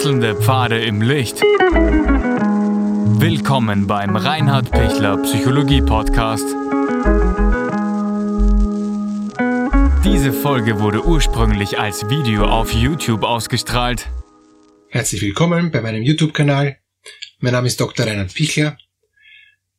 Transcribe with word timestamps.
Wechselnde 0.00 0.34
Pfade 0.34 0.82
im 0.82 1.02
Licht. 1.02 1.42
Willkommen 3.20 3.86
beim 3.86 4.16
Reinhard 4.16 4.70
Pichler 4.70 5.18
Psychologie 5.18 5.82
Podcast. 5.82 6.46
Diese 10.02 10.32
Folge 10.32 10.80
wurde 10.80 11.04
ursprünglich 11.04 11.78
als 11.78 12.08
Video 12.08 12.46
auf 12.46 12.72
YouTube 12.72 13.24
ausgestrahlt. 13.24 14.08
Herzlich 14.88 15.20
willkommen 15.20 15.70
bei 15.70 15.82
meinem 15.82 16.02
YouTube-Kanal. 16.02 16.78
Mein 17.40 17.52
Name 17.52 17.66
ist 17.66 17.78
Dr. 17.78 18.06
Reinhard 18.06 18.32
Pichler. 18.32 18.78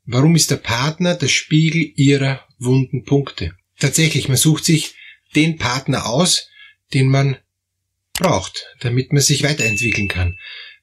Warum 0.06 0.36
ist 0.36 0.52
der 0.52 0.58
Partner 0.58 1.16
der 1.16 1.30
Spiegel 1.30 1.94
Ihrer 1.96 2.42
wunden 2.60 3.06
Punkte? 3.06 3.56
Tatsächlich, 3.80 4.28
man 4.28 4.38
sucht 4.38 4.66
sich 4.66 4.94
den 5.36 5.58
Partner 5.58 6.06
aus, 6.06 6.48
den 6.94 7.08
man 7.08 7.38
braucht, 8.22 8.66
damit 8.80 9.12
man 9.12 9.22
sich 9.22 9.44
weiterentwickeln 9.44 10.08
kann. 10.08 10.38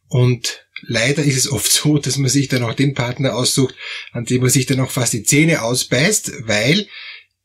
Und 0.09 0.67
leider 0.83 1.23
ist 1.23 1.37
es 1.37 1.51
oft 1.51 1.71
so, 1.71 1.99
dass 1.99 2.19
man 2.19 2.31
sich 2.31 2.49
dann 2.49 2.63
auch 2.63 2.75
den 2.75 2.95
Partner 2.95 3.37
aussucht, 3.37 3.75
an 4.13 4.25
dem 4.25 4.43
man 4.43 4.51
sich 4.51 4.67
dann 4.67 4.81
auch 4.81 4.91
fast 4.91 5.13
die 5.13 5.23
Zähne 5.23 5.63
ausbeißt, 5.63 6.33
weil 6.47 6.89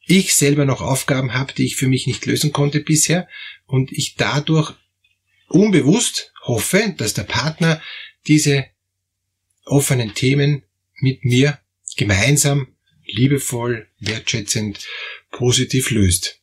ich 0.05 0.33
selber 0.35 0.66
noch 0.66 0.81
Aufgaben 0.81 1.33
habe, 1.33 1.53
die 1.53 1.66
ich 1.66 1.75
für 1.75 1.88
mich 1.88 2.07
nicht 2.07 2.25
lösen 2.25 2.52
konnte 2.52 2.81
bisher 2.81 3.27
und 3.66 3.91
ich 3.91 4.16
dadurch 4.16 4.73
unbewusst 5.47 6.33
hoffe, 6.41 6.94
dass 6.97 7.13
der 7.13 7.23
Partner 7.23 7.81
diese 8.27 8.66
offenen 9.66 10.13
Themen 10.13 10.63
mit 10.99 11.23
mir 11.23 11.59
gemeinsam, 11.95 12.67
liebevoll, 13.05 13.88
wertschätzend, 13.99 14.85
positiv 15.31 15.91
löst. 15.91 16.41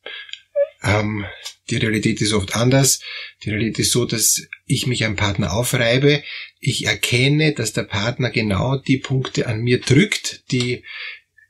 Ähm, 0.83 1.27
die 1.69 1.77
Realität 1.77 2.21
ist 2.21 2.33
oft 2.33 2.57
anders. 2.57 3.01
Die 3.45 3.51
Realität 3.51 3.81
ist 3.81 3.93
so, 3.93 4.05
dass 4.05 4.43
ich 4.67 4.87
mich 4.87 5.05
am 5.05 5.17
Partner 5.17 5.53
aufreibe. 5.53 6.23
Ich 6.59 6.87
erkenne, 6.87 7.53
dass 7.53 7.73
der 7.73 7.85
Partner 7.85 8.31
genau 8.31 8.77
die 8.77 8.99
Punkte 8.99 9.47
an 9.47 9.61
mir 9.61 9.81
drückt, 9.81 10.51
die 10.51 10.85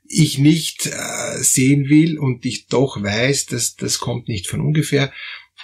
ich 0.07 0.37
nicht 0.37 0.87
äh, 0.87 1.37
sehen 1.37 1.89
will 1.89 2.19
und 2.19 2.45
ich 2.45 2.67
doch 2.67 3.01
weiß, 3.01 3.45
dass 3.47 3.75
das 3.75 3.99
kommt 3.99 4.27
nicht 4.27 4.47
von 4.47 4.59
ungefähr. 4.59 5.11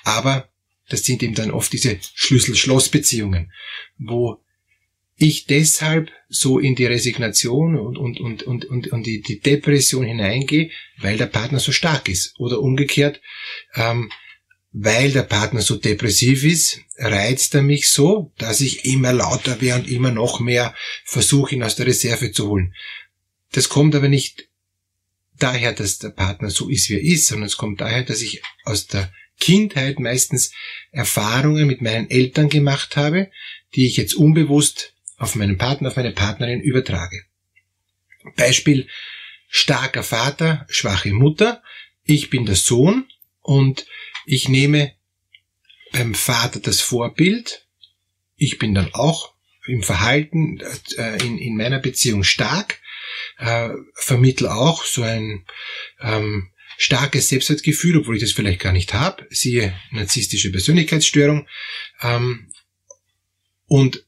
Aber 0.03 0.49
das 0.89 1.03
sind 1.03 1.21
eben 1.21 1.35
dann 1.35 1.51
oft 1.51 1.73
diese 1.73 1.99
Schlüssel-Schloss-Beziehungen, 2.13 3.51
wo 3.97 4.41
ich 5.17 5.45
deshalb 5.45 6.11
so 6.29 6.59
in 6.59 6.75
die 6.75 6.85
Resignation 6.85 7.75
und, 7.75 7.97
und, 7.97 8.19
und, 8.19 8.43
und, 8.43 8.65
und, 8.65 8.87
und 8.87 9.03
die, 9.03 9.21
die 9.21 9.39
Depression 9.39 10.05
hineingehe, 10.05 10.69
weil 10.99 11.17
der 11.17 11.25
Partner 11.25 11.59
so 11.59 11.71
stark 11.71 12.07
ist. 12.07 12.35
Oder 12.37 12.61
umgekehrt, 12.61 13.19
ähm, 13.73 14.11
weil 14.71 15.11
der 15.11 15.23
Partner 15.23 15.61
so 15.61 15.75
depressiv 15.75 16.43
ist, 16.43 16.81
reizt 16.97 17.55
er 17.55 17.63
mich 17.63 17.89
so, 17.89 18.31
dass 18.37 18.61
ich 18.61 18.85
immer 18.85 19.11
lauter 19.11 19.59
werde 19.59 19.83
und 19.83 19.91
immer 19.91 20.11
noch 20.11 20.39
mehr 20.39 20.75
versuche, 21.03 21.55
ihn 21.55 21.63
aus 21.63 21.75
der 21.75 21.87
Reserve 21.87 22.31
zu 22.31 22.49
holen. 22.49 22.75
Das 23.53 23.69
kommt 23.69 23.95
aber 23.95 24.09
nicht 24.09 24.49
daher, 25.39 25.73
dass 25.73 25.97
der 25.97 26.09
Partner 26.09 26.51
so 26.51 26.69
ist, 26.69 26.89
wie 26.89 26.95
er 26.95 27.03
ist, 27.03 27.27
sondern 27.27 27.47
es 27.47 27.57
kommt 27.57 27.81
daher, 27.81 28.03
dass 28.03 28.21
ich 28.21 28.43
aus 28.65 28.85
der 28.85 29.11
Kindheit 29.39 29.99
meistens 29.99 30.51
Erfahrungen 30.91 31.65
mit 31.65 31.81
meinen 31.81 32.09
Eltern 32.09 32.49
gemacht 32.49 32.97
habe, 32.97 33.31
die 33.75 33.87
ich 33.87 33.97
jetzt 33.97 34.15
unbewusst 34.15 34.93
auf 35.17 35.35
meinen 35.35 35.57
Partner, 35.57 35.89
auf 35.89 35.95
meine 35.95 36.11
Partnerin 36.11 36.61
übertrage. 36.61 37.23
Beispiel 38.35 38.87
starker 39.49 40.03
Vater, 40.03 40.65
schwache 40.69 41.11
Mutter. 41.11 41.63
Ich 42.03 42.29
bin 42.29 42.45
der 42.45 42.55
Sohn 42.55 43.05
und 43.41 43.85
ich 44.25 44.47
nehme 44.47 44.93
beim 45.91 46.13
Vater 46.13 46.59
das 46.59 46.81
Vorbild. 46.81 47.65
Ich 48.35 48.59
bin 48.59 48.75
dann 48.75 48.93
auch 48.93 49.33
im 49.65 49.83
Verhalten 49.83 50.59
äh, 50.97 51.25
in, 51.25 51.37
in 51.37 51.57
meiner 51.57 51.79
Beziehung 51.79 52.23
stark, 52.23 52.79
äh, 53.37 53.69
vermittel 53.95 54.47
auch 54.47 54.83
so 54.85 55.01
ein 55.01 55.45
ähm, 55.99 56.51
starkes 56.77 57.29
Selbstwertgefühl, 57.29 57.97
obwohl 57.97 58.15
ich 58.15 58.21
das 58.21 58.31
vielleicht 58.31 58.61
gar 58.61 58.71
nicht 58.71 58.93
habe, 58.93 59.25
siehe 59.29 59.73
narzisstische 59.91 60.51
Persönlichkeitsstörung. 60.51 61.47
Ähm, 62.01 62.51
und 63.65 64.06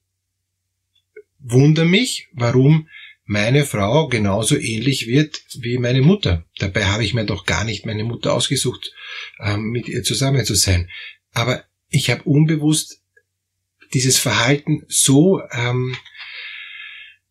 wundere 1.39 1.85
mich, 1.85 2.29
warum 2.33 2.87
meine 3.25 3.65
Frau 3.65 4.07
genauso 4.07 4.57
ähnlich 4.57 5.07
wird 5.07 5.43
wie 5.59 5.77
meine 5.77 6.01
Mutter. 6.01 6.45
Dabei 6.57 6.85
habe 6.85 7.03
ich 7.03 7.13
mir 7.13 7.25
doch 7.25 7.45
gar 7.45 7.63
nicht 7.63 7.85
meine 7.85 8.03
Mutter 8.03 8.33
ausgesucht, 8.33 8.91
ähm, 9.39 9.65
mit 9.65 9.87
ihr 9.87 10.03
zusammen 10.03 10.43
zu 10.45 10.55
sein. 10.55 10.89
Aber 11.33 11.63
ich 11.89 12.09
habe 12.09 12.23
unbewusst 12.23 13.01
dieses 13.93 14.17
Verhalten 14.17 14.83
so 14.87 15.41
ähm, 15.51 15.95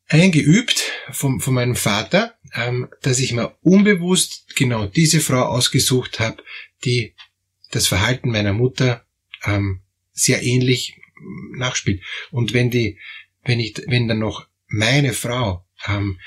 eingeübt 0.07 0.93
vom, 1.11 1.41
von 1.41 1.55
meinem 1.55 1.77
Vater, 1.77 2.39
ähm, 2.55 2.89
dass 3.03 3.19
ich 3.19 3.33
mir 3.33 3.57
unbewusst 3.63 4.55
genau 4.57 4.87
diese 4.87 5.21
Frau 5.21 5.43
ausgesucht 5.43 6.21
habe, 6.21 6.43
die 6.85 7.15
das 7.71 7.87
Verhalten 7.87 8.31
meiner 8.31 8.53
Mutter 8.53 9.05
ähm, 9.45 9.81
sehr 10.13 10.43
ähnlich 10.43 11.01
nachspielt. 11.57 12.03
Und 12.31 12.53
wenn 12.53 12.71
die 12.71 12.99
wenn 13.45 13.61
ich, 13.61 13.77
wenn 13.87 14.09
dann 14.09 14.19
noch 14.19 14.47
meine 14.69 15.13
Frau 15.13 15.65
ähm, 15.87 16.19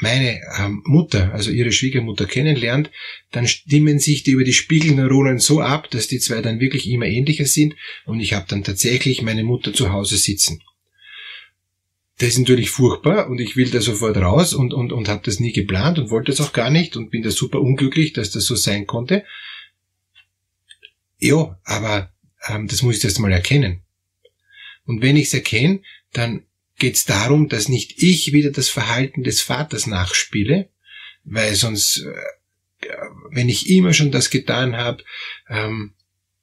meine 0.00 0.40
ähm, 0.58 0.82
Mutter, 0.86 1.32
also 1.32 1.50
ihre 1.50 1.72
Schwiegermutter 1.72 2.26
kennenlernt, 2.26 2.90
dann 3.32 3.46
stimmen 3.46 3.98
sich 3.98 4.22
die 4.22 4.32
über 4.32 4.44
die 4.44 4.52
Spiegelneuronen 4.52 5.38
so 5.38 5.60
ab, 5.60 5.90
dass 5.90 6.08
die 6.08 6.18
zwei 6.18 6.40
dann 6.40 6.60
wirklich 6.60 6.88
immer 6.88 7.06
ähnlicher 7.06 7.44
sind 7.44 7.74
und 8.06 8.20
ich 8.20 8.32
habe 8.32 8.46
dann 8.48 8.64
tatsächlich 8.64 9.22
meine 9.22 9.44
Mutter 9.44 9.72
zu 9.72 9.92
Hause 9.92 10.16
sitzen. 10.16 10.62
Das 12.18 12.30
ist 12.30 12.38
natürlich 12.38 12.70
furchtbar 12.70 13.28
und 13.28 13.40
ich 13.40 13.56
will 13.56 13.70
da 13.70 13.80
sofort 13.80 14.16
raus 14.16 14.52
und, 14.52 14.74
und, 14.74 14.92
und 14.92 15.08
habe 15.08 15.22
das 15.24 15.40
nie 15.40 15.52
geplant 15.52 15.98
und 15.98 16.10
wollte 16.10 16.32
es 16.32 16.40
auch 16.40 16.52
gar 16.52 16.70
nicht 16.70 16.96
und 16.96 17.10
bin 17.10 17.22
da 17.22 17.30
super 17.30 17.60
unglücklich, 17.60 18.12
dass 18.12 18.30
das 18.30 18.44
so 18.44 18.56
sein 18.56 18.86
konnte. 18.86 19.24
Ja, 21.18 21.58
aber 21.64 22.12
ähm, 22.48 22.68
das 22.68 22.82
muss 22.82 22.98
ich 22.98 23.04
erst 23.04 23.20
mal 23.20 23.32
erkennen. 23.32 23.82
Und 24.84 25.02
wenn 25.02 25.16
ich 25.16 25.26
es 25.26 25.34
erkenne, 25.34 25.80
dann 26.12 26.44
geht 26.80 26.96
es 26.96 27.04
darum, 27.04 27.48
dass 27.48 27.68
nicht 27.68 28.02
ich 28.02 28.32
wieder 28.32 28.50
das 28.50 28.68
Verhalten 28.68 29.22
des 29.22 29.40
Vaters 29.40 29.86
nachspiele, 29.86 30.70
weil 31.22 31.54
sonst, 31.54 31.98
äh, 31.98 32.88
wenn 33.30 33.48
ich 33.48 33.70
immer 33.70 33.92
schon 33.92 34.10
das 34.10 34.30
getan 34.30 34.76
habe, 34.76 35.04
ähm, 35.48 35.94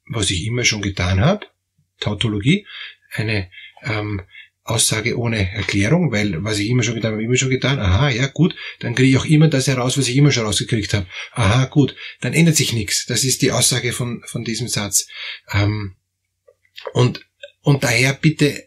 was 0.06 0.30
ich 0.30 0.46
immer 0.46 0.64
schon 0.64 0.82
getan 0.82 1.20
habe, 1.20 1.48
Tautologie, 2.00 2.66
eine 3.12 3.50
ähm, 3.84 4.22
Aussage 4.64 5.18
ohne 5.18 5.52
Erklärung, 5.52 6.12
weil 6.12 6.44
was 6.44 6.60
ich 6.60 6.70
immer 6.70 6.84
schon 6.84 6.96
getan 6.96 7.14
habe, 7.14 7.24
immer 7.24 7.38
schon 7.38 7.50
getan, 7.50 7.80
aha, 7.80 8.10
ja 8.10 8.28
gut, 8.28 8.56
dann 8.80 8.96
kriege 8.96 9.10
ich 9.10 9.18
auch 9.18 9.26
immer 9.26 9.48
das 9.48 9.68
heraus, 9.68 9.98
was 9.98 10.08
ich 10.08 10.16
immer 10.16 10.32
schon 10.32 10.46
rausgekriegt 10.46 10.94
habe. 10.94 11.08
Aha, 11.32 11.66
gut, 11.66 11.96
dann 12.22 12.34
ändert 12.34 12.58
sich 12.58 12.74
nichts. 12.74 13.06
Das 13.06 13.24
ist 13.24 13.42
die 13.42 13.52
Aussage 13.52 13.94
von, 13.94 14.22
von 14.26 14.44
diesem 14.44 14.68
Satz. 14.68 15.08
Ähm, 15.52 15.96
und, 16.94 17.26
und 17.62 17.84
daher 17.84 18.14
bitte 18.14 18.67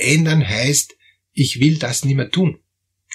Ändern 0.00 0.46
heißt, 0.46 0.96
ich 1.32 1.60
will 1.60 1.78
das 1.78 2.04
nicht 2.04 2.16
mehr 2.16 2.30
tun. 2.30 2.60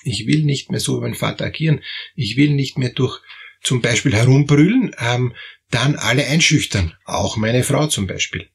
Ich 0.03 0.27
will 0.27 0.43
nicht 0.43 0.71
mehr 0.71 0.79
so 0.79 0.97
wie 0.97 1.01
mein 1.01 1.15
Vater 1.15 1.45
agieren. 1.45 1.81
Ich 2.15 2.37
will 2.37 2.51
nicht 2.51 2.77
mehr 2.77 2.89
durch 2.89 3.19
zum 3.61 3.81
Beispiel 3.81 4.13
herumbrüllen, 4.13 4.95
ähm, 4.99 5.33
dann 5.71 5.95
alle 5.95 6.25
einschüchtern. 6.27 6.95
Auch 7.05 7.37
meine 7.37 7.63
Frau 7.63 7.87
zum 7.87 8.05
Beispiel. 8.05 8.49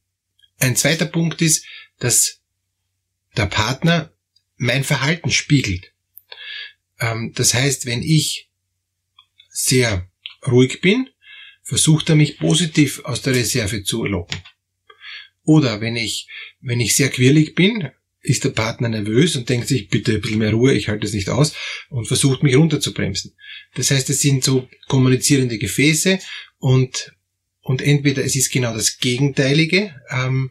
Ein 0.58 0.76
zweiter 0.76 1.06
Punkt 1.06 1.42
ist, 1.42 1.66
dass 1.98 2.40
der 3.36 3.46
Partner 3.46 4.12
mein 4.56 4.84
Verhalten 4.84 5.30
spiegelt. 5.30 5.92
Ähm, 7.00 7.32
das 7.34 7.54
heißt, 7.54 7.86
wenn 7.86 8.02
ich 8.02 8.48
sehr 9.48 10.08
ruhig 10.46 10.80
bin, 10.80 11.08
versucht 11.62 12.08
er 12.08 12.16
mich 12.16 12.38
positiv 12.38 13.04
aus 13.04 13.22
der 13.22 13.34
Reserve 13.34 13.82
zu 13.82 14.04
locken. 14.04 14.40
Oder 15.44 15.80
wenn 15.80 15.96
ich, 15.96 16.28
wenn 16.60 16.80
ich 16.80 16.94
sehr 16.94 17.08
quirlig 17.08 17.54
bin, 17.54 17.90
ist 18.22 18.44
der 18.44 18.50
Partner 18.50 18.88
nervös 18.88 19.36
und 19.36 19.48
denkt 19.48 19.68
sich, 19.68 19.88
bitte 19.88 20.12
ein 20.12 20.20
bisschen 20.20 20.38
mehr 20.38 20.52
Ruhe, 20.52 20.74
ich 20.74 20.88
halte 20.88 21.06
es 21.06 21.14
nicht 21.14 21.28
aus 21.28 21.54
und 21.88 22.06
versucht 22.06 22.42
mich 22.42 22.56
runterzubremsen. 22.56 23.34
Das 23.74 23.90
heißt, 23.90 24.10
es 24.10 24.20
sind 24.20 24.44
so 24.44 24.68
kommunizierende 24.88 25.58
Gefäße 25.58 26.18
und, 26.58 27.14
und 27.62 27.80
entweder 27.80 28.24
es 28.24 28.36
ist 28.36 28.52
genau 28.52 28.74
das 28.74 28.98
gegenteilige 28.98 29.94
ähm, 30.10 30.50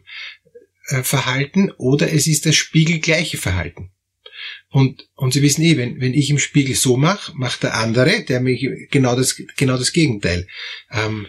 äh, 0.88 1.02
Verhalten 1.02 1.70
oder 1.72 2.12
es 2.12 2.26
ist 2.26 2.46
das 2.46 2.56
spiegelgleiche 2.56 3.38
Verhalten. 3.38 3.92
Und, 4.70 5.08
und 5.14 5.32
Sie 5.32 5.42
wissen 5.42 5.62
eh, 5.62 5.76
wenn, 5.76 6.00
wenn 6.00 6.14
ich 6.14 6.30
im 6.30 6.38
Spiegel 6.38 6.74
so 6.74 6.96
mache, 6.96 7.32
macht 7.36 7.62
der 7.62 7.76
andere, 7.76 8.24
der 8.24 8.40
mich 8.40 8.66
genau 8.90 9.14
das, 9.14 9.40
genau 9.56 9.76
das 9.76 9.92
Gegenteil. 9.92 10.46
Ähm, 10.90 11.26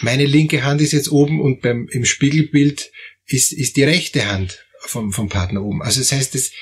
meine 0.00 0.26
linke 0.26 0.64
Hand 0.64 0.80
ist 0.80 0.92
jetzt 0.92 1.10
oben 1.10 1.40
und 1.40 1.62
beim, 1.62 1.88
im 1.90 2.04
Spiegelbild 2.04 2.90
ist, 3.26 3.52
ist 3.52 3.76
die 3.76 3.84
rechte 3.84 4.26
Hand 4.26 4.64
vom, 4.86 5.12
vom 5.12 5.28
Partner 5.28 5.62
oben. 5.62 5.82
Also 5.82 6.00
das 6.00 6.12
heißt, 6.12 6.34
es, 6.34 6.52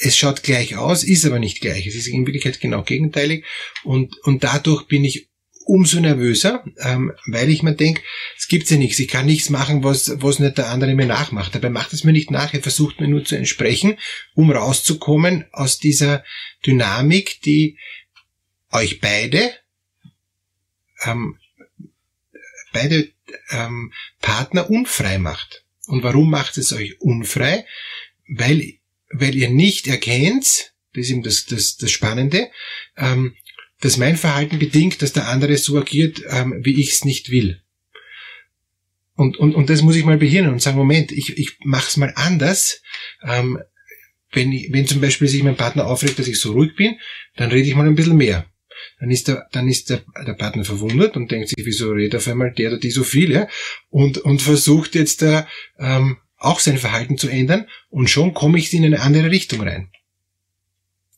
es 0.00 0.16
schaut 0.16 0.42
gleich 0.42 0.76
aus, 0.76 1.04
ist 1.04 1.24
aber 1.24 1.38
nicht 1.38 1.60
gleich. 1.60 1.86
Es 1.86 1.94
ist 1.94 2.06
in 2.06 2.26
Wirklichkeit 2.26 2.60
genau 2.60 2.82
gegenteilig 2.82 3.44
und, 3.84 4.16
und 4.22 4.44
dadurch 4.44 4.86
bin 4.86 5.04
ich 5.04 5.30
umso 5.70 6.00
nervöser, 6.00 6.64
ähm, 6.78 7.12
weil 7.26 7.48
ich 7.48 7.62
mir 7.62 7.74
denke, 7.74 8.02
es 8.36 8.48
gibt 8.48 8.68
ja 8.70 8.76
nichts, 8.76 8.98
ich 8.98 9.06
kann 9.06 9.26
nichts 9.26 9.50
machen, 9.50 9.84
was, 9.84 10.10
was 10.20 10.40
nicht 10.40 10.58
der 10.58 10.68
andere 10.68 10.94
mir 10.94 11.06
nachmacht. 11.06 11.54
Dabei 11.54 11.70
macht 11.70 11.92
es 11.92 12.02
mir 12.02 12.12
nicht 12.12 12.30
nach, 12.30 12.52
er 12.52 12.60
versucht 12.60 13.00
mir 13.00 13.06
nur 13.06 13.24
zu 13.24 13.36
entsprechen, 13.36 13.96
um 14.34 14.50
rauszukommen 14.50 15.44
aus 15.52 15.78
dieser 15.78 16.24
Dynamik, 16.66 17.40
die 17.42 17.78
euch 18.72 19.00
beide, 19.00 19.52
ähm, 21.04 21.38
beide 22.72 23.12
ähm, 23.50 23.92
Partner 24.20 24.68
unfrei 24.70 25.18
macht. 25.18 25.64
Und 25.90 26.04
warum 26.04 26.30
macht 26.30 26.56
es 26.56 26.72
euch 26.72 27.00
unfrei? 27.00 27.66
Weil, 28.28 28.74
weil 29.10 29.34
ihr 29.34 29.50
nicht 29.50 29.88
erkennt, 29.88 30.72
das 30.94 31.04
ist 31.04 31.10
eben 31.10 31.22
das, 31.24 31.46
das, 31.46 31.76
das 31.78 31.90
Spannende, 31.90 32.48
ähm, 32.96 33.34
dass 33.80 33.96
mein 33.96 34.16
Verhalten 34.16 34.60
bedingt, 34.60 35.02
dass 35.02 35.12
der 35.12 35.26
andere 35.26 35.56
so 35.56 35.78
agiert, 35.78 36.22
ähm, 36.28 36.60
wie 36.62 36.80
ich 36.80 36.92
es 36.92 37.04
nicht 37.04 37.30
will. 37.30 37.60
Und, 39.16 39.36
und, 39.36 39.56
und 39.56 39.68
das 39.68 39.82
muss 39.82 39.96
ich 39.96 40.04
mal 40.04 40.16
behirnen 40.16 40.52
und 40.52 40.62
sagen, 40.62 40.78
Moment, 40.78 41.10
ich, 41.10 41.36
ich 41.36 41.56
mach's 41.64 41.96
mal 41.96 42.12
anders. 42.14 42.82
Ähm, 43.24 43.58
wenn, 44.30 44.52
wenn 44.70 44.86
zum 44.86 45.00
Beispiel 45.00 45.26
sich 45.26 45.42
mein 45.42 45.56
Partner 45.56 45.86
aufregt, 45.86 46.20
dass 46.20 46.28
ich 46.28 46.38
so 46.38 46.52
ruhig 46.52 46.76
bin, 46.76 47.00
dann 47.34 47.50
rede 47.50 47.68
ich 47.68 47.74
mal 47.74 47.86
ein 47.86 47.96
bisschen 47.96 48.16
mehr. 48.16 48.46
Dann 48.98 49.10
ist 49.10 49.28
der, 49.28 49.46
dann 49.52 49.68
ist 49.68 49.90
der, 49.90 50.02
der 50.26 50.34
Partner 50.34 50.64
verwundert 50.64 51.16
und 51.16 51.30
denkt 51.30 51.48
sich, 51.48 51.64
wieso 51.64 51.90
redet 51.90 52.16
auf 52.16 52.28
einmal 52.28 52.52
der 52.52 52.70
oder 52.70 52.78
die 52.78 52.90
so 52.90 53.04
viel, 53.04 53.32
ja? 53.32 53.48
Und, 53.88 54.18
und 54.18 54.42
versucht 54.42 54.94
jetzt 54.94 55.22
da, 55.22 55.48
ähm, 55.78 56.18
auch 56.40 56.58
sein 56.58 56.78
Verhalten 56.78 57.18
zu 57.18 57.28
ändern 57.28 57.66
und 57.90 58.08
schon 58.08 58.34
komme 58.34 58.58
ich 58.58 58.72
in 58.72 58.84
eine 58.84 59.02
andere 59.02 59.30
Richtung 59.30 59.60
rein. 59.60 59.90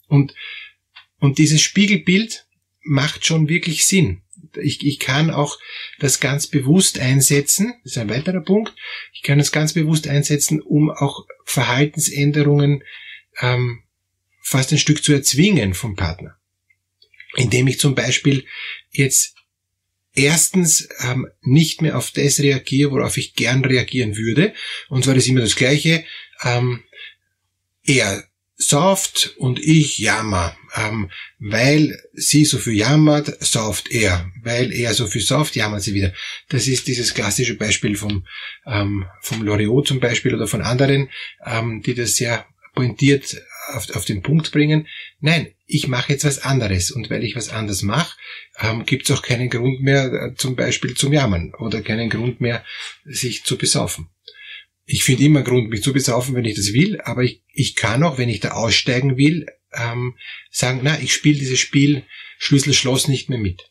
Und, 0.09 0.35
und 1.20 1.38
dieses 1.38 1.62
Spiegelbild 1.62 2.47
macht 2.82 3.25
schon 3.25 3.49
wirklich 3.49 3.87
Sinn. 3.87 4.23
Ich, 4.61 4.85
ich 4.85 4.99
kann 4.99 5.31
auch 5.31 5.59
das 6.00 6.20
ganz 6.20 6.49
bewusst 6.49 6.99
einsetzen, 6.99 7.75
das 7.85 7.93
ist 7.93 7.99
ein 7.99 8.11
weiterer 8.11 8.43
Punkt, 8.43 8.75
ich 9.14 9.23
kann 9.23 9.38
das 9.38 9.53
ganz 9.53 9.73
bewusst 9.73 10.09
einsetzen, 10.09 10.61
um 10.61 10.91
auch 10.91 11.25
Verhaltensänderungen 11.44 12.82
ähm, 13.41 13.85
fast 14.43 14.73
ein 14.73 14.79
Stück 14.79 15.03
zu 15.03 15.12
erzwingen 15.12 15.73
vom 15.73 15.94
Partner. 15.94 16.37
Indem 17.37 17.67
ich 17.69 17.79
zum 17.79 17.94
Beispiel 17.94 18.44
jetzt 18.90 19.34
erstens 20.14 20.88
ähm, 21.00 21.29
nicht 21.40 21.82
mehr 21.82 21.96
auf 21.96 22.11
das 22.11 22.40
reagiere, 22.40 22.90
worauf 22.90 23.17
ich 23.17 23.34
gern 23.34 23.64
reagieren 23.64 24.17
würde. 24.17 24.52
Und 24.88 25.05
zwar 25.05 25.17
ist 25.17 25.29
immer 25.29 25.40
das 25.40 25.56
Gleiche. 25.56 26.05
Ähm, 26.43 26.82
er 27.84 28.25
sauft 28.56 29.34
und 29.38 29.58
ich 29.58 29.99
jammer. 29.99 30.56
Ähm, 30.75 31.11
weil 31.38 32.00
sie 32.12 32.44
so 32.44 32.58
viel 32.58 32.75
jammert, 32.75 33.43
sauft 33.44 33.90
er. 33.90 34.31
Weil 34.43 34.73
er 34.73 34.94
so 34.94 35.06
viel 35.06 35.20
sauft, 35.20 35.56
jammert 35.56 35.82
sie 35.82 35.94
wieder. 35.94 36.12
Das 36.49 36.69
ist 36.69 36.87
dieses 36.87 37.14
klassische 37.14 37.56
Beispiel 37.56 37.96
vom, 37.96 38.26
ähm, 38.67 39.06
vom 39.20 39.43
Loriot 39.43 39.88
zum 39.88 40.00
Beispiel 40.00 40.35
oder 40.35 40.46
von 40.46 40.62
anderen, 40.62 41.11
ähm, 41.44 41.82
die 41.82 41.94
das 41.94 42.17
sehr 42.17 42.46
pointiert 42.75 43.43
auf, 43.75 43.90
auf 43.94 44.05
den 44.05 44.23
Punkt 44.23 44.50
bringen. 44.52 44.88
Nein, 45.20 45.55
ich 45.72 45.88
mache 45.88 46.12
jetzt 46.12 46.24
was 46.24 46.40
anderes. 46.40 46.90
Und 46.90 47.10
weil 47.10 47.24
ich 47.24 47.36
was 47.36 47.48
anderes 47.48 47.82
mache, 47.82 48.16
ähm, 48.60 48.84
gibt 48.84 49.08
es 49.08 49.16
auch 49.16 49.22
keinen 49.22 49.50
Grund 49.50 49.80
mehr 49.82 50.12
äh, 50.12 50.34
zum 50.34 50.56
Beispiel 50.56 50.94
zum 50.94 51.12
Jammern 51.12 51.54
oder 51.58 51.82
keinen 51.82 52.10
Grund 52.10 52.40
mehr, 52.40 52.64
sich 53.04 53.44
zu 53.44 53.56
besaufen 53.56 54.08
ich 54.84 55.04
finde 55.04 55.24
immer 55.24 55.42
Grund, 55.42 55.70
mich 55.70 55.82
zu 55.82 55.92
besaufen, 55.92 56.34
wenn 56.34 56.44
ich 56.44 56.54
das 56.56 56.72
will, 56.72 57.00
aber 57.00 57.22
ich, 57.22 57.42
ich 57.52 57.76
kann 57.76 58.02
auch, 58.02 58.19
wenn 58.19 58.28
ich 58.28 58.40
da 58.40 58.52
aussteigen 58.52 59.16
will, 59.16 59.46
ähm, 59.72 60.16
sagen, 60.50 60.80
na, 60.82 61.00
ich 61.00 61.14
spiele 61.14 61.38
dieses 61.38 61.60
Spiel 61.60 62.04
Schlüssel-Schloss 62.38 63.08
nicht 63.08 63.30
mehr 63.30 63.38
mit. 63.38 63.70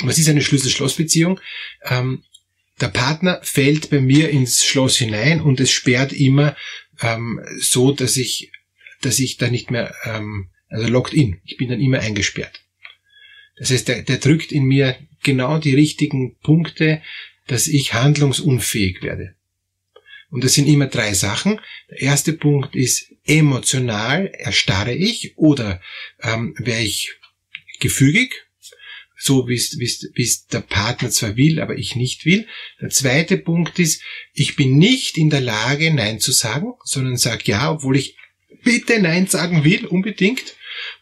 Was 0.00 0.18
ist 0.18 0.28
eine 0.28 0.42
Schlüssel-Schloss-Beziehung? 0.42 1.40
Ähm, 1.82 2.22
der 2.80 2.88
Partner 2.88 3.40
fällt 3.42 3.90
bei 3.90 4.00
mir 4.00 4.30
ins 4.30 4.64
Schloss 4.64 4.98
hinein 4.98 5.40
und 5.40 5.58
es 5.58 5.72
sperrt 5.72 6.12
immer 6.12 6.56
ähm, 7.00 7.40
so, 7.58 7.90
dass 7.90 8.16
ich, 8.16 8.52
dass 9.00 9.18
ich 9.18 9.38
da 9.38 9.48
nicht 9.48 9.70
mehr, 9.70 9.92
ähm, 10.04 10.50
also 10.68 10.88
locked 10.88 11.14
in. 11.14 11.40
Ich 11.44 11.56
bin 11.56 11.68
dann 11.68 11.80
immer 11.80 12.00
eingesperrt. 12.00 12.60
Das 13.56 13.70
heißt, 13.70 13.88
der, 13.88 14.02
der 14.02 14.18
drückt 14.18 14.52
in 14.52 14.64
mir 14.64 14.96
genau 15.22 15.58
die 15.58 15.74
richtigen 15.74 16.36
Punkte, 16.36 17.02
dass 17.46 17.66
ich 17.66 17.94
handlungsunfähig 17.94 19.02
werde. 19.02 19.34
Und 20.30 20.44
das 20.44 20.54
sind 20.54 20.68
immer 20.68 20.86
drei 20.86 21.14
Sachen. 21.14 21.60
Der 21.90 22.02
erste 22.02 22.34
Punkt 22.34 22.76
ist 22.76 23.12
emotional 23.24 24.26
erstarre 24.26 24.94
ich 24.94 25.36
oder 25.36 25.80
ähm, 26.22 26.54
wäre 26.58 26.82
ich 26.82 27.12
gefügig, 27.80 28.34
so 29.16 29.48
wie 29.48 29.54
es 29.56 30.46
der 30.46 30.60
Partner 30.60 31.10
zwar 31.10 31.36
will, 31.36 31.60
aber 31.60 31.76
ich 31.76 31.96
nicht 31.96 32.24
will. 32.24 32.46
Der 32.80 32.90
zweite 32.90 33.36
Punkt 33.36 33.78
ist, 33.78 34.02
ich 34.32 34.54
bin 34.54 34.78
nicht 34.78 35.18
in 35.18 35.30
der 35.30 35.40
Lage, 35.40 35.92
Nein 35.92 36.20
zu 36.20 36.32
sagen, 36.32 36.74
sondern 36.84 37.16
sage 37.16 37.42
Ja, 37.46 37.72
obwohl 37.72 37.96
ich 37.96 38.16
bitte 38.62 39.00
Nein 39.00 39.26
sagen 39.26 39.64
will, 39.64 39.86
unbedingt. 39.86 40.54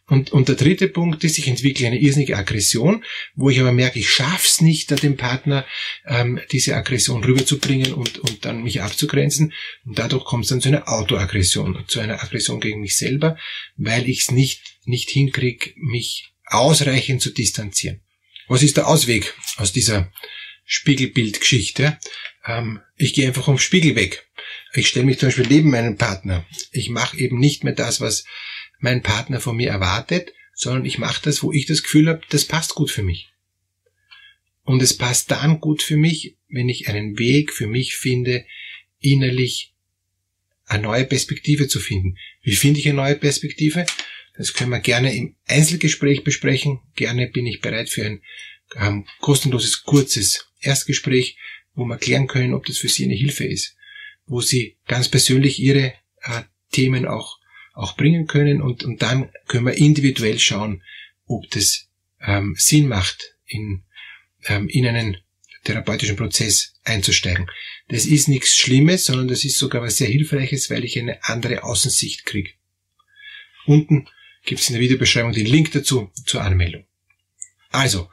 Und, 0.09 0.31
und 0.31 0.49
der 0.49 0.55
dritte 0.55 0.87
Punkt 0.87 1.25
ist, 1.25 1.37
ich 1.37 1.49
entwickle 1.49 1.89
eine 1.89 1.99
irrsinnige 1.99 2.37
Aggression, 2.37 3.05
wo 3.35 3.51
ich 3.51 3.59
aber 3.59 3.73
merke, 3.73 3.99
ich 3.99 4.09
schaff's 4.09 4.61
nicht, 4.61 4.91
da 4.91 4.95
dem 4.95 5.17
Partner 5.17 5.67
ähm, 6.07 6.41
diese 6.53 6.77
Aggression 6.77 7.25
rüberzubringen 7.25 7.93
und, 7.93 8.19
und 8.19 8.45
dann 8.45 8.63
mich 8.63 8.83
abzugrenzen. 8.83 9.53
Und 9.85 9.99
dadurch 9.99 10.25
kommt 10.25 10.45
es 10.45 10.51
dann 10.51 10.61
zu 10.61 10.69
einer 10.69 10.89
Autoaggression, 10.89 11.85
zu 11.89 11.99
einer 11.99 12.23
Aggression 12.23 12.61
gegen 12.61 12.81
mich 12.81 12.97
selber, 12.97 13.37
weil 13.77 14.09
ich 14.09 14.21
es 14.21 14.31
nicht, 14.31 14.79
nicht 14.85 15.11
hinkriege, 15.11 15.73
mich 15.77 16.33
ausreichend 16.45 17.21
zu 17.21 17.31
distanzieren. 17.31 18.01
Was 18.47 18.63
ist 18.63 18.77
der 18.77 18.87
Ausweg 18.87 19.35
aus 19.57 19.73
dieser 19.73 20.13
Spiegelbildgeschichte? 20.65 21.99
Ähm, 22.47 22.81
ich 22.97 23.13
gehe 23.13 23.27
einfach 23.27 23.45
vom 23.45 23.59
Spiegel 23.59 23.97
weg. 23.97 24.29
Ich 24.73 24.87
stelle 24.87 25.07
mich 25.07 25.19
zum 25.19 25.29
Beispiel 25.29 25.47
neben 25.49 25.71
meinen 25.71 25.97
Partner. 25.97 26.47
Ich 26.71 26.91
mache 26.91 27.17
eben 27.19 27.39
nicht 27.39 27.65
mehr 27.65 27.73
das, 27.73 28.01
was 28.01 28.25
mein 28.79 29.03
Partner 29.03 29.41
von 29.41 29.57
mir 29.57 29.71
erwartet, 29.71 30.33
sondern 30.55 30.85
ich 30.85 30.99
mache 30.99 31.23
das, 31.23 31.43
wo 31.43 31.53
ich 31.53 31.67
das 31.67 31.83
Gefühl 31.83 32.09
habe, 32.09 32.23
das 32.31 32.45
passt 32.45 32.75
gut 32.75 32.91
für 32.91 33.03
mich. 33.03 33.29
Und 34.63 34.83
es 34.83 34.97
passt 34.97 35.31
dann 35.31 35.61
gut 35.61 35.83
für 35.83 35.97
mich, 35.97 36.37
wenn 36.49 36.69
ich 36.69 36.89
einen 36.89 37.19
Weg 37.19 37.53
für 37.53 37.67
mich 37.67 37.97
finde, 37.97 38.45
innerlich 39.01 39.75
eine 40.67 40.83
neue 40.83 41.05
Perspektive 41.05 41.69
zu 41.69 41.79
finden. 41.79 42.17
Wie 42.43 42.57
finde 42.57 42.81
ich 42.81 42.89
eine 42.89 42.97
neue 42.97 43.15
Perspektive? 43.15 43.87
Das 44.37 44.53
können 44.53 44.71
wir 44.71 44.81
gerne 44.81 45.15
im 45.15 45.37
Einzelgespräch 45.47 46.25
besprechen. 46.25 46.81
Gerne 46.95 47.29
bin 47.29 47.47
ich 47.47 47.61
bereit 47.61 47.89
für 47.89 48.05
ein 48.05 48.23
ähm, 48.75 49.07
kostenloses, 49.21 49.83
kurzes 49.83 50.49
Erstgespräch, 50.61 51.39
wo 51.75 51.85
wir 51.85 51.97
klären 51.97 52.27
können, 52.27 52.55
ob 52.55 52.67
das 52.67 52.79
für 52.79 52.89
Sie 52.89 53.05
eine 53.05 53.15
Hilfe 53.15 53.45
ist, 53.45 53.77
wo 54.27 54.41
Sie 54.41 54.77
ganz 54.87 55.09
persönlich 55.09 55.61
Ihre 55.61 55.95
äh, 56.23 56.43
Themen 56.73 57.07
auch 57.07 57.36
auch 57.77 57.95
bringen 57.97 58.27
können 58.27 58.63
und, 58.63 58.85
und 58.85 59.03
dann 59.03 59.31
können 59.47 59.67
wir 59.67 59.77
individuell 59.77 60.39
schauen, 60.39 60.83
ob 61.27 61.49
das 61.51 61.89
ähm, 62.21 62.55
Sinn 62.59 62.89
macht, 62.89 63.37
in, 63.47 63.85
ähm, 64.47 64.69
in 64.69 64.87
einen 64.87 65.19
therapeutischen 65.65 66.17
Prozess 66.17 66.75
einzusteigen. 66.85 67.47
Das 67.89 68.07
ist 68.07 68.29
nichts 68.29 68.57
Schlimmes, 68.57 69.05
sondern 69.05 69.29
das 69.29 69.45
ist 69.45 69.59
sogar 69.59 69.83
was 69.83 69.97
sehr 69.97 70.09
Hilfreiches, 70.09 70.71
weil 70.71 70.85
ich 70.85 70.99
eine 70.99 71.23
andere 71.25 71.65
Außensicht 71.65 72.25
kriege. 72.25 72.51
Unten 73.67 74.09
gibt 74.45 74.61
es 74.61 74.69
in 74.69 74.75
der 74.75 74.83
Videobeschreibung 74.83 75.33
den 75.33 75.47
Link 75.47 75.73
dazu 75.73 76.11
zur 76.25 76.43
Anmeldung. 76.43 76.87
Also, 77.71 78.09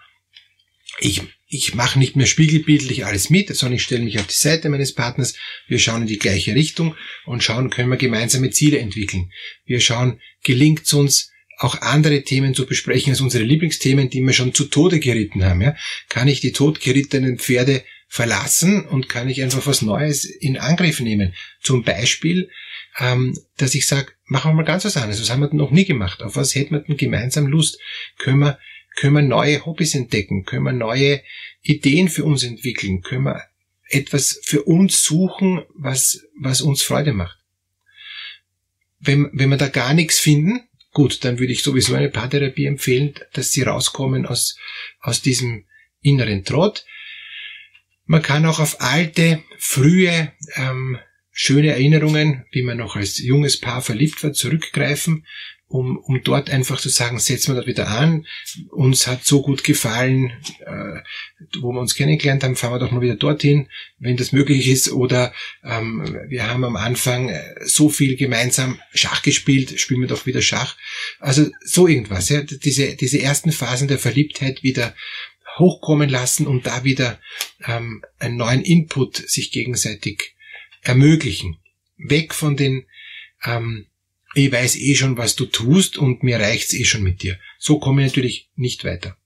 ich 1.00 1.22
ich 1.54 1.76
mache 1.76 2.00
nicht 2.00 2.16
mehr 2.16 2.26
spiegelbildlich 2.26 3.06
alles 3.06 3.30
mit, 3.30 3.56
sondern 3.56 3.76
ich 3.76 3.84
stelle 3.84 4.04
mich 4.04 4.18
auf 4.18 4.26
die 4.26 4.34
Seite 4.34 4.70
meines 4.70 4.94
Partners, 4.94 5.36
wir 5.68 5.78
schauen 5.78 6.02
in 6.02 6.08
die 6.08 6.18
gleiche 6.18 6.56
Richtung 6.56 6.96
und 7.26 7.44
schauen, 7.44 7.70
können 7.70 7.90
wir 7.90 7.98
gemeinsame 7.98 8.50
Ziele 8.50 8.80
entwickeln. 8.80 9.32
Wir 9.64 9.80
schauen, 9.80 10.20
gelingt 10.44 10.86
es 10.86 10.94
uns, 10.94 11.32
auch 11.60 11.80
andere 11.82 12.24
Themen 12.24 12.56
zu 12.56 12.66
besprechen 12.66 13.12
als 13.12 13.22
unsere 13.22 13.44
Lieblingsthemen, 13.44 14.10
die 14.10 14.22
wir 14.22 14.34
schon 14.34 14.56
zu 14.56 14.66
Tode 14.66 15.00
geritten 15.00 15.46
haben. 15.46 15.62
Ja? 15.62 15.76
Kann 16.10 16.28
ich 16.28 16.42
die 16.42 16.52
totgerittenen 16.52 17.38
Pferde 17.38 17.84
verlassen 18.08 18.86
und 18.86 19.08
kann 19.08 19.30
ich 19.30 19.44
einfach 19.44 19.66
was 19.68 19.84
Neues 19.84 20.26
in 20.26 20.58
Angriff 20.58 21.00
nehmen? 21.00 21.36
Zum 21.62 21.84
Beispiel, 21.84 22.50
ähm, 22.98 23.38
dass 23.58 23.76
ich 23.76 23.86
sage, 23.86 24.14
machen 24.26 24.52
wir 24.52 24.56
mal 24.56 24.64
ganz 24.64 24.86
was 24.86 24.98
anderes. 24.98 25.22
Was 25.22 25.30
haben 25.30 25.42
wir 25.42 25.50
denn 25.50 25.58
noch 25.58 25.72
nie 25.72 25.86
gemacht? 25.86 26.24
Auf 26.24 26.36
was 26.36 26.56
hätten 26.56 26.72
wir 26.72 26.80
denn 26.80 26.98
gemeinsam 26.98 27.46
Lust? 27.46 27.80
Können 28.18 28.40
wir 28.40 28.58
können 28.96 29.16
wir 29.16 29.22
neue 29.22 29.66
Hobbys 29.66 29.96
entdecken? 29.96 30.46
Können 30.46 30.66
wir 30.66 30.74
neue 30.74 31.22
Ideen 31.62 32.10
für 32.10 32.24
uns 32.24 32.44
entwickeln? 32.44 33.02
Können 33.02 33.24
wir 33.24 33.44
etwas 33.90 34.40
für 34.44 34.64
uns 34.64 35.04
suchen, 35.04 35.64
was, 35.76 36.26
was 36.40 36.62
uns 36.62 36.82
Freude 36.82 37.14
macht? 37.14 37.38
Wenn, 39.00 39.30
wenn 39.34 39.50
wir 39.50 39.58
da 39.58 39.68
gar 39.68 39.94
nichts 39.94 40.20
finden, 40.20 40.62
gut, 40.92 41.24
dann 41.24 41.40
würde 41.40 41.54
ich 41.54 41.64
sowieso 41.64 41.96
eine 41.96 42.10
Paartherapie 42.10 42.66
empfehlen, 42.66 43.14
dass 43.34 43.52
sie 43.52 43.64
rauskommen 43.64 44.26
aus, 44.26 44.58
aus 45.00 45.22
diesem 45.22 45.66
inneren 46.02 46.46
Trott. 46.46 46.86
Man 48.06 48.22
kann 48.22 48.46
auch 48.46 48.60
auf 48.60 48.82
alte, 48.82 49.44
frühe, 49.58 50.32
ähm, 50.56 51.00
schöne 51.32 51.70
Erinnerungen, 51.70 52.46
wie 52.52 52.62
man 52.62 52.78
noch 52.78 52.96
als 52.96 53.18
junges 53.18 53.60
Paar 53.60 53.82
verliebt 53.82 54.24
war, 54.24 54.34
zurückgreifen 54.34 55.26
um, 55.74 55.98
um 55.98 56.22
dort 56.24 56.51
einfach 56.51 56.80
zu 56.80 56.89
sagen, 56.89 57.18
setzen 57.18 57.51
wir 57.51 57.56
dort 57.56 57.68
wieder 57.68 57.88
an, 57.88 58.27
uns 58.70 59.08
hat 59.08 59.25
so 59.25 59.42
gut 59.42 59.63
gefallen, 59.63 60.32
äh, 60.60 61.01
wo 61.62 61.72
wir 61.72 61.80
uns 61.80 61.96
kennengelernt 61.96 62.44
haben, 62.44 62.56
fahren 62.56 62.74
wir 62.74 62.80
doch 62.80 62.92
mal 62.92 63.01
wieder 63.01 63.15
dorthin, 63.15 63.68
wenn 63.98 64.15
das 64.15 64.34
möglich 64.34 64.68
ist, 64.68 64.92
oder 64.92 65.34
ähm, 65.63 66.20
wir 66.27 66.48
haben 66.48 66.63
am 66.63 66.75
Anfang 66.75 67.30
äh, 67.30 67.56
so 67.63 67.89
viel 67.89 68.18
gemeinsam 68.18 68.80
Schach 68.94 69.24
gespielt, 69.24 69.80
spielen 69.80 70.01
wir 70.01 70.08
doch 70.08 70.27
wieder 70.27 70.44
Schach. 70.44 70.77
Also 71.20 71.50
so 71.65 71.88
irgendwas, 71.88 72.30
ja, 72.30 72.42
diese, 72.42 72.96
diese 72.96 73.20
ersten 73.20 73.51
Phasen 73.51 73.88
der 73.88 73.98
Verliebtheit 73.98 74.62
wieder 74.62 74.94
hochkommen 75.58 76.08
lassen 76.08 76.46
und 76.46 76.68
da 76.68 76.84
wieder 76.84 77.20
ähm, 77.65 78.03
einen 78.20 78.38
neuen 78.38 78.62
Input 78.62 79.18
sich 79.27 79.51
gegenseitig 79.51 80.36
ermöglichen. 80.84 81.58
Weg 81.98 82.36
von 82.36 82.58
den 82.58 82.86
ähm, 83.44 83.88
ich 84.34 84.52
weiß 84.52 84.75
eh 84.78 84.96
schon, 84.96 85.18
was 85.18 85.36
du 85.36 85.46
tust 85.46 85.98
und 85.98 86.24
mir 86.24 86.40
reicht's 86.40 86.74
eh 86.74 86.86
schon 86.86 87.04
mit 87.04 87.22
dir. 87.22 87.40
So 87.60 87.80
komme 87.80 88.02
ich 88.02 88.08
natürlich 88.08 88.50
nicht 88.56 88.84
weiter. 88.84 89.18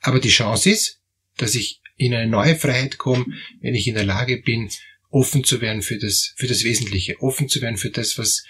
Aber 0.00 0.20
die 0.20 0.30
Chance 0.30 0.70
ist, 0.70 1.00
dass 1.36 1.54
ich 1.54 1.80
in 1.96 2.14
eine 2.14 2.30
neue 2.30 2.56
Freiheit 2.56 2.98
komme, 2.98 3.26
wenn 3.60 3.74
ich 3.74 3.86
in 3.86 3.94
der 3.94 4.04
Lage 4.04 4.38
bin, 4.38 4.70
offen 5.10 5.44
zu 5.44 5.60
werden 5.60 5.82
für 5.82 5.98
das, 5.98 6.34
für 6.36 6.46
das 6.46 6.64
Wesentliche, 6.64 7.20
offen 7.20 7.48
zu 7.48 7.62
werden 7.62 7.76
für 7.76 7.90
das, 7.90 8.18
was 8.18 8.44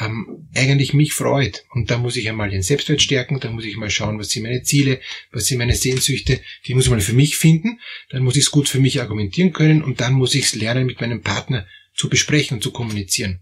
ähm, 0.00 0.48
eigentlich 0.54 0.92
mich 0.92 1.12
freut. 1.12 1.64
Und 1.72 1.90
da 1.90 1.98
muss 1.98 2.16
ich 2.16 2.28
einmal 2.28 2.50
den 2.50 2.62
Selbstwert 2.62 3.02
stärken, 3.02 3.40
da 3.40 3.50
muss 3.50 3.64
ich 3.64 3.76
mal 3.76 3.90
schauen, 3.90 4.18
was 4.18 4.30
sind 4.30 4.42
meine 4.42 4.62
Ziele, 4.62 5.00
was 5.30 5.46
sind 5.46 5.58
meine 5.58 5.76
Sehnsüchte, 5.76 6.40
die 6.66 6.74
muss 6.74 6.84
ich 6.84 6.90
mal 6.90 7.00
für 7.00 7.12
mich 7.12 7.36
finden, 7.36 7.80
dann 8.10 8.22
muss 8.22 8.36
ich 8.36 8.44
es 8.44 8.50
gut 8.50 8.68
für 8.68 8.80
mich 8.80 9.00
argumentieren 9.00 9.52
können 9.52 9.82
und 9.82 10.00
dann 10.00 10.14
muss 10.14 10.34
ich 10.34 10.44
es 10.44 10.54
lernen, 10.54 10.86
mit 10.86 11.00
meinem 11.00 11.22
Partner 11.22 11.66
zu 11.94 12.08
besprechen 12.08 12.56
und 12.56 12.62
zu 12.62 12.72
kommunizieren. 12.72 13.40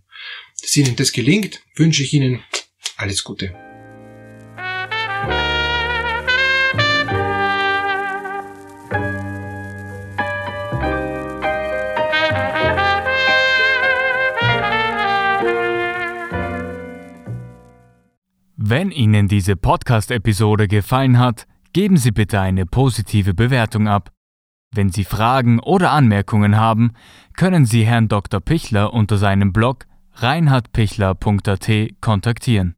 Dass 0.60 0.76
Ihnen 0.76 0.96
das 0.96 1.12
gelingt, 1.12 1.62
wünsche 1.76 2.02
ich 2.02 2.12
Ihnen 2.12 2.42
alles 2.96 3.24
Gute. 3.24 3.54
Wenn 18.70 18.90
Ihnen 18.90 19.28
diese 19.28 19.56
Podcast-Episode 19.56 20.68
gefallen 20.68 21.18
hat, 21.18 21.46
geben 21.72 21.96
Sie 21.96 22.10
bitte 22.10 22.40
eine 22.40 22.66
positive 22.66 23.32
Bewertung 23.32 23.88
ab. 23.88 24.12
Wenn 24.74 24.90
Sie 24.90 25.04
Fragen 25.04 25.58
oder 25.58 25.92
Anmerkungen 25.92 26.56
haben, 26.56 26.92
können 27.34 27.64
Sie 27.64 27.86
Herrn 27.86 28.08
Dr. 28.08 28.40
Pichler 28.40 28.92
unter 28.92 29.16
seinem 29.16 29.54
Blog 29.54 29.86
reinhardpichler.at 30.22 31.70
kontaktieren. 32.00 32.74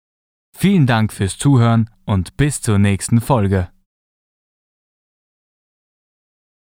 Vielen 0.56 0.86
Dank 0.86 1.12
fürs 1.12 1.38
Zuhören 1.38 1.88
und 2.04 2.36
bis 2.36 2.60
zur 2.60 2.78
nächsten 2.78 3.20
Folge. 3.20 3.68